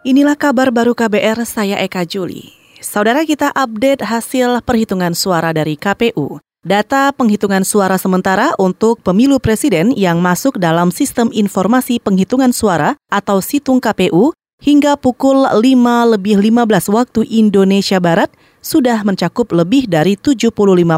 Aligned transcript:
Inilah 0.00 0.32
kabar 0.32 0.72
baru 0.72 0.96
KBR, 0.96 1.44
saya 1.44 1.76
Eka 1.76 2.08
Juli. 2.08 2.56
Saudara 2.80 3.20
kita 3.20 3.52
update 3.52 4.00
hasil 4.00 4.64
perhitungan 4.64 5.12
suara 5.12 5.52
dari 5.52 5.76
KPU. 5.76 6.40
Data 6.64 7.12
penghitungan 7.12 7.68
suara 7.68 8.00
sementara 8.00 8.56
untuk 8.56 9.04
pemilu 9.04 9.36
presiden 9.36 9.92
yang 9.92 10.24
masuk 10.24 10.56
dalam 10.56 10.88
sistem 10.88 11.28
informasi 11.36 12.00
penghitungan 12.00 12.48
suara 12.48 12.96
atau 13.12 13.44
situng 13.44 13.76
KPU 13.76 14.32
hingga 14.64 14.96
pukul 14.96 15.44
5 15.44 15.60
lebih 16.16 16.40
15 16.48 16.96
waktu 16.96 17.20
Indonesia 17.28 18.00
Barat 18.00 18.32
sudah 18.64 19.04
mencakup 19.04 19.52
lebih 19.52 19.84
dari 19.84 20.16
75 20.16 20.48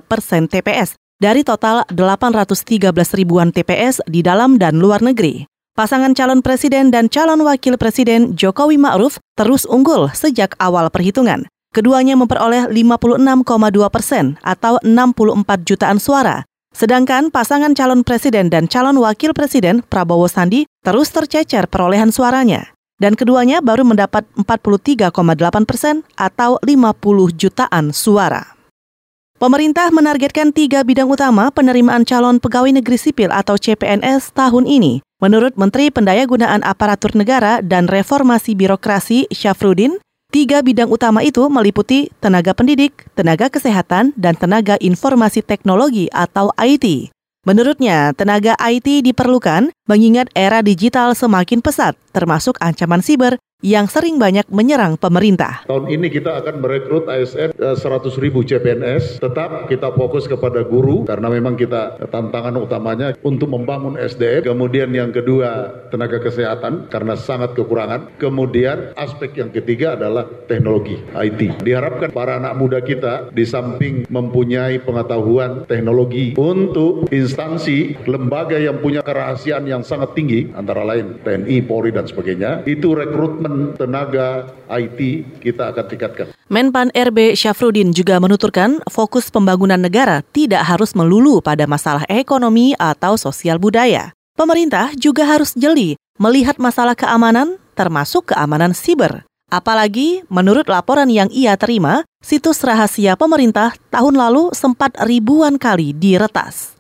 persen 0.07 0.47
TPS 0.47 0.95
dari 1.19 1.43
total 1.43 1.83
813 1.91 2.87
ribuan 3.19 3.51
TPS 3.51 3.99
di 4.07 4.23
dalam 4.23 4.63
dan 4.63 4.79
luar 4.79 5.03
negeri. 5.03 5.51
Pasangan 5.83 6.15
calon 6.15 6.47
presiden 6.47 6.95
dan 6.95 7.11
calon 7.11 7.43
wakil 7.43 7.75
presiden 7.75 8.39
Jokowi 8.39 8.79
Ma'ruf 8.79 9.19
terus 9.35 9.67
unggul 9.67 10.15
sejak 10.15 10.55
awal 10.63 10.87
perhitungan. 10.95 11.51
Keduanya 11.75 12.15
memperoleh 12.15 12.71
56,2 12.71 13.91
persen 13.91 14.39
atau 14.47 14.79
64 14.87 15.43
jutaan 15.67 15.99
suara. 15.99 16.47
Sedangkan 16.71 17.35
pasangan 17.35 17.75
calon 17.75 18.07
presiden 18.07 18.47
dan 18.47 18.71
calon 18.71 18.95
wakil 19.03 19.35
presiden 19.35 19.83
Prabowo 19.83 20.31
Sandi 20.31 20.71
terus 20.87 21.11
tercecer 21.11 21.67
perolehan 21.67 22.15
suaranya. 22.15 22.71
Dan 23.03 23.19
keduanya 23.19 23.59
baru 23.59 23.83
mendapat 23.83 24.23
43,8 24.39 25.11
persen 25.67 26.07
atau 26.15 26.63
50 26.63 27.35
jutaan 27.35 27.91
suara. 27.91 28.55
Pemerintah 29.43 29.91
menargetkan 29.91 30.55
tiga 30.55 30.87
bidang 30.87 31.11
utama 31.11 31.51
penerimaan 31.51 32.07
calon 32.07 32.39
pegawai 32.39 32.79
negeri 32.79 32.95
sipil 32.95 33.27
atau 33.35 33.59
CPNS 33.59 34.31
tahun 34.39 34.71
ini. 34.71 35.03
Menurut 35.19 35.59
Menteri 35.59 35.91
Pendayagunaan 35.91 36.63
Aparatur 36.63 37.19
Negara 37.19 37.59
dan 37.59 37.91
Reformasi 37.91 38.55
Birokrasi 38.55 39.27
Syafrudin, 39.35 39.99
tiga 40.31 40.63
bidang 40.63 40.87
utama 40.95 41.27
itu 41.27 41.43
meliputi 41.51 42.07
tenaga 42.23 42.55
pendidik, 42.55 43.11
tenaga 43.19 43.51
kesehatan, 43.51 44.15
dan 44.15 44.39
tenaga 44.39 44.79
informasi 44.79 45.43
teknologi 45.43 46.07
atau 46.15 46.55
IT. 46.63 47.11
Menurutnya, 47.43 48.15
tenaga 48.15 48.55
IT 48.63 49.03
diperlukan 49.03 49.75
mengingat 49.91 50.31
era 50.39 50.63
digital 50.63 51.19
semakin 51.19 51.59
pesat, 51.59 51.99
termasuk 52.15 52.63
ancaman 52.63 53.03
siber 53.03 53.43
yang 53.63 53.87
sering 53.87 54.19
banyak 54.19 54.43
menyerang 54.51 54.99
pemerintah. 54.99 55.63
Tahun 55.71 55.87
ini 55.87 56.11
kita 56.11 56.43
akan 56.43 56.59
merekrut 56.59 57.07
ASN 57.07 57.55
100 57.55 57.79
eh, 57.79 58.13
ribu 58.19 58.43
CPNS. 58.43 59.23
Tetap 59.23 59.71
kita 59.71 59.95
fokus 59.95 60.27
kepada 60.27 60.67
guru 60.67 61.07
karena 61.07 61.31
memang 61.31 61.55
kita 61.55 62.03
tantangan 62.11 62.59
utamanya 62.59 63.15
untuk 63.23 63.55
membangun 63.55 63.95
SDM. 63.95 64.43
Kemudian 64.51 64.91
yang 64.91 65.15
kedua 65.15 65.71
tenaga 65.95 66.19
kesehatan 66.19 66.91
karena 66.91 67.15
sangat 67.15 67.55
kekurangan. 67.55 68.19
Kemudian 68.19 68.99
aspek 68.99 69.39
yang 69.39 69.55
ketiga 69.55 69.95
adalah 69.95 70.27
teknologi 70.51 70.99
IT. 71.15 71.63
Diharapkan 71.63 72.11
para 72.11 72.43
anak 72.43 72.59
muda 72.59 72.83
kita 72.83 73.31
di 73.31 73.47
samping 73.47 74.11
mempunyai 74.11 74.83
pengetahuan 74.83 75.63
teknologi 75.71 76.35
untuk 76.35 77.07
instansi 77.15 77.95
lembaga 78.11 78.59
yang 78.59 78.83
punya 78.83 79.07
kerahasiaan 79.07 79.71
yang 79.71 79.87
sangat 79.87 80.19
tinggi 80.19 80.51
antara 80.59 80.83
lain 80.83 81.23
TNI, 81.23 81.63
Polri 81.63 81.95
dan 81.95 82.11
sebagainya 82.11 82.67
itu 82.67 82.99
rekrutmen 82.99 83.52
tenaga 83.77 84.51
IT 84.69 84.99
kita 85.41 85.73
akan 85.73 85.85
tingkatkan. 85.89 86.27
Menpan 86.53 86.89
RB 86.93 87.33
Syafrudin 87.39 87.97
juga 87.97 88.21
menuturkan 88.21 88.83
fokus 88.89 89.33
pembangunan 89.33 89.81
negara 89.81 90.21
tidak 90.35 90.65
harus 90.69 90.93
melulu 90.93 91.41
pada 91.41 91.65
masalah 91.65 92.05
ekonomi 92.09 92.77
atau 92.77 93.17
sosial 93.17 93.57
budaya. 93.57 94.13
Pemerintah 94.33 94.93
juga 94.97 95.29
harus 95.29 95.53
jeli 95.53 95.97
melihat 96.17 96.57
masalah 96.57 96.97
keamanan 96.97 97.61
termasuk 97.77 98.33
keamanan 98.33 98.77
siber. 98.77 99.25
Apalagi 99.53 100.25
menurut 100.33 100.65
laporan 100.65 101.13
yang 101.13 101.29
ia 101.29 101.53
terima, 101.61 102.09
situs 102.25 102.65
rahasia 102.65 103.21
pemerintah 103.21 103.77
tahun 103.93 104.17
lalu 104.17 104.57
sempat 104.57 104.97
ribuan 105.05 105.61
kali 105.61 105.93
diretas. 105.93 106.72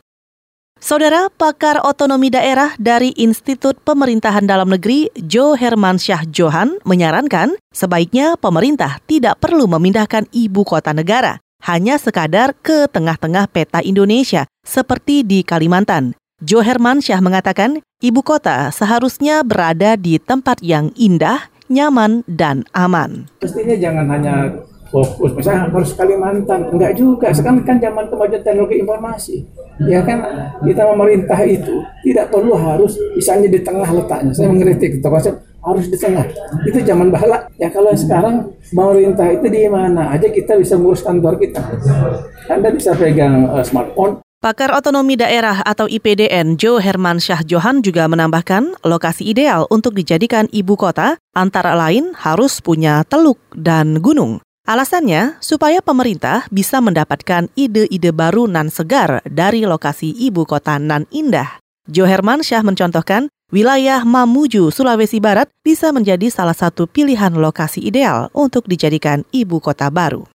Saudara 0.82 1.30
pakar 1.30 1.78
otonomi 1.86 2.26
daerah 2.26 2.74
dari 2.74 3.14
Institut 3.14 3.78
Pemerintahan 3.86 4.42
Dalam 4.42 4.66
Negeri, 4.66 5.14
Jo 5.14 5.54
Hermansyah 5.54 6.26
Johan, 6.34 6.82
menyarankan 6.82 7.54
sebaiknya 7.70 8.34
pemerintah 8.34 8.98
tidak 9.06 9.38
perlu 9.38 9.70
memindahkan 9.70 10.26
ibu 10.34 10.66
kota 10.66 10.90
negara, 10.90 11.38
hanya 11.62 12.02
sekadar 12.02 12.58
ke 12.66 12.90
tengah-tengah 12.90 13.46
peta 13.54 13.78
Indonesia, 13.78 14.50
seperti 14.66 15.22
di 15.22 15.46
Kalimantan. 15.46 16.18
Jo 16.42 16.66
Hermansyah 16.66 17.22
mengatakan, 17.22 17.78
ibu 18.02 18.18
kota 18.26 18.74
seharusnya 18.74 19.46
berada 19.46 19.94
di 19.94 20.18
tempat 20.18 20.66
yang 20.66 20.90
indah, 20.98 21.46
nyaman, 21.70 22.26
dan 22.26 22.66
aman. 22.74 23.30
Pastinya 23.38 23.78
jangan 23.78 24.10
hanya 24.10 24.50
fokus 24.92 25.32
misalnya 25.32 25.72
harus 25.72 25.96
Kalimantan. 25.96 26.68
Enggak 26.68 26.92
juga. 27.00 27.32
Sekarang 27.32 27.64
kan 27.64 27.80
zaman 27.80 28.12
kemajuan 28.12 28.44
teknologi 28.44 28.76
informasi. 28.84 29.36
Ya 29.88 30.04
kan? 30.04 30.20
Kita 30.60 30.84
memerintah 30.92 31.40
itu 31.48 31.80
tidak 32.04 32.28
perlu 32.28 32.52
harus 32.52 33.00
misalnya 33.16 33.48
di 33.48 33.60
tengah 33.64 33.88
letaknya. 33.88 34.36
Saya 34.36 34.52
mengkritik 34.52 35.00
itu. 35.00 35.08
Konsep 35.08 35.34
harus 35.62 35.86
di 35.88 35.96
tengah. 35.96 36.26
Itu 36.68 36.78
zaman 36.84 37.08
bahala 37.08 37.46
ya 37.56 37.70
kalau 37.70 37.94
sekarang 37.94 38.50
pemerintah 38.68 39.30
itu 39.30 39.46
di 39.48 39.70
mana 39.70 40.10
aja 40.12 40.28
kita 40.28 40.58
bisa 40.60 40.76
ngurus 40.76 41.00
kantor 41.00 41.40
kita. 41.40 41.62
Anda 42.50 42.68
bisa 42.74 42.92
pegang 42.92 43.48
uh, 43.48 43.64
smartphone. 43.64 44.20
Pakar 44.42 44.74
Otonomi 44.74 45.14
Daerah 45.14 45.62
atau 45.62 45.86
IPDN 45.86 46.58
Jo 46.58 46.82
Herman 46.82 47.22
Syah 47.22 47.46
Johan 47.46 47.78
juga 47.78 48.10
menambahkan 48.10 48.82
lokasi 48.82 49.30
ideal 49.30 49.70
untuk 49.70 49.94
dijadikan 49.94 50.50
ibu 50.50 50.74
kota 50.74 51.14
antara 51.30 51.78
lain 51.78 52.10
harus 52.18 52.58
punya 52.58 53.06
teluk 53.06 53.38
dan 53.54 54.02
gunung. 54.02 54.42
Alasannya, 54.62 55.42
supaya 55.42 55.82
pemerintah 55.82 56.46
bisa 56.54 56.78
mendapatkan 56.78 57.50
ide-ide 57.58 58.14
baru 58.14 58.46
nan 58.46 58.70
segar 58.70 59.18
dari 59.26 59.66
lokasi 59.66 60.14
ibu 60.14 60.46
kota 60.46 60.78
nan 60.78 61.10
indah. 61.10 61.58
Jo 61.90 62.06
Herman 62.06 62.46
Syah 62.46 62.62
mencontohkan, 62.62 63.26
wilayah 63.50 64.06
Mamuju, 64.06 64.70
Sulawesi 64.70 65.18
Barat 65.18 65.50
bisa 65.66 65.90
menjadi 65.90 66.30
salah 66.30 66.54
satu 66.54 66.86
pilihan 66.86 67.34
lokasi 67.34 67.82
ideal 67.82 68.30
untuk 68.30 68.70
dijadikan 68.70 69.26
ibu 69.34 69.58
kota 69.58 69.90
baru. 69.90 70.30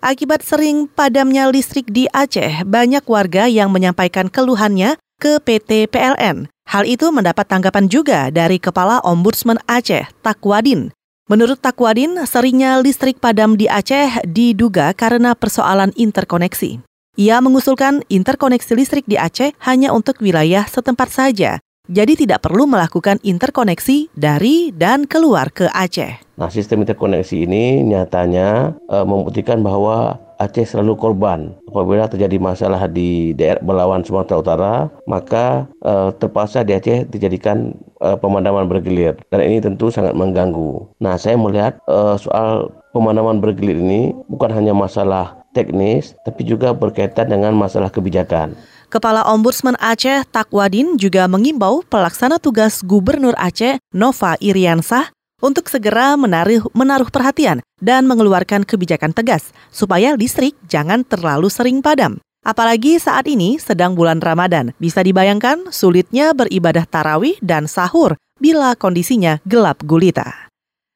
Akibat 0.00 0.40
sering 0.40 0.88
padamnya 0.88 1.44
listrik 1.52 1.92
di 1.92 2.08
Aceh, 2.16 2.64
banyak 2.64 3.04
warga 3.04 3.52
yang 3.52 3.68
menyampaikan 3.68 4.32
keluhannya 4.32 4.96
ke 5.20 5.44
PT 5.44 5.92
PLN. 5.92 6.48
Hal 6.72 6.88
itu 6.88 7.12
mendapat 7.12 7.44
tanggapan 7.44 7.84
juga 7.92 8.32
dari 8.32 8.56
Kepala 8.56 9.04
Ombudsman 9.04 9.60
Aceh, 9.68 10.08
Takwadin, 10.24 10.95
Menurut 11.26 11.58
Takwadin, 11.58 12.22
seringnya 12.22 12.78
listrik 12.78 13.18
padam 13.18 13.58
di 13.58 13.66
Aceh 13.66 14.22
diduga 14.30 14.94
karena 14.94 15.34
persoalan 15.34 15.90
interkoneksi. 15.98 16.78
Ia 17.18 17.42
mengusulkan 17.42 18.06
interkoneksi 18.06 18.78
listrik 18.78 19.10
di 19.10 19.18
Aceh 19.18 19.50
hanya 19.66 19.90
untuk 19.90 20.22
wilayah 20.22 20.62
setempat 20.70 21.10
saja, 21.10 21.58
jadi 21.90 22.14
tidak 22.14 22.46
perlu 22.46 22.70
melakukan 22.70 23.18
interkoneksi 23.26 24.14
dari 24.14 24.70
dan 24.70 25.02
keluar 25.02 25.50
ke 25.50 25.66
Aceh. 25.66 26.38
Nah, 26.38 26.46
sistem 26.46 26.86
interkoneksi 26.86 27.42
ini 27.42 27.82
nyatanya 27.82 28.78
e, 28.86 28.96
membuktikan 29.02 29.66
bahwa 29.66 30.22
Aceh 30.36 30.68
selalu 30.68 31.00
korban 31.00 31.56
apabila 31.64 32.12
terjadi 32.12 32.36
masalah 32.36 32.84
di 32.92 33.32
daerah 33.32 33.64
Belawan 33.64 34.04
Sumatera 34.04 34.36
Utara 34.36 34.74
maka 35.08 35.64
uh, 35.80 36.12
terpaksa 36.12 36.60
di 36.60 36.76
Aceh 36.76 37.08
dijadikan 37.08 37.72
uh, 38.06 38.14
pemadaman 38.14 38.70
bergilir 38.70 39.18
dan 39.34 39.42
ini 39.42 39.58
tentu 39.58 39.90
sangat 39.90 40.14
mengganggu. 40.14 40.86
Nah 41.02 41.18
saya 41.18 41.34
melihat 41.34 41.82
uh, 41.90 42.14
soal 42.14 42.70
pemadaman 42.94 43.42
bergilir 43.42 43.82
ini 43.82 44.14
bukan 44.30 44.54
hanya 44.54 44.70
masalah 44.70 45.42
teknis 45.50 46.14
tapi 46.22 46.46
juga 46.46 46.70
berkaitan 46.70 47.26
dengan 47.26 47.50
masalah 47.58 47.90
kebijakan. 47.90 48.54
Kepala 48.86 49.26
Ombudsman 49.26 49.74
Aceh 49.82 50.22
Takwadin 50.30 50.94
juga 50.94 51.26
mengimbau 51.26 51.82
pelaksana 51.90 52.38
tugas 52.38 52.86
Gubernur 52.86 53.34
Aceh 53.34 53.82
Nova 53.90 54.38
Iriansah 54.38 55.10
untuk 55.42 55.68
segera 55.68 56.14
menaruh, 56.14 56.70
menaruh 56.72 57.10
perhatian 57.12 57.60
dan 57.82 58.08
mengeluarkan 58.08 58.64
kebijakan 58.64 59.12
tegas 59.12 59.52
supaya 59.68 60.16
listrik 60.16 60.56
jangan 60.70 61.04
terlalu 61.04 61.50
sering 61.52 61.84
padam. 61.84 62.22
Apalagi 62.46 63.02
saat 63.02 63.26
ini 63.26 63.58
sedang 63.58 63.98
bulan 63.98 64.22
Ramadan, 64.22 64.70
bisa 64.78 65.02
dibayangkan 65.02 65.74
sulitnya 65.74 66.30
beribadah 66.30 66.86
tarawih 66.86 67.34
dan 67.42 67.66
sahur 67.66 68.14
bila 68.38 68.78
kondisinya 68.78 69.42
gelap 69.42 69.82
gulita. 69.82 70.46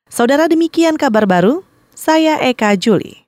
Saudara 0.06 0.46
demikian 0.46 0.94
kabar 0.94 1.26
baru, 1.26 1.66
saya 1.90 2.38
Eka 2.38 2.78
Juli. 2.78 3.19